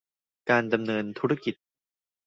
[0.49, 1.55] การดำเนินธุรกิจ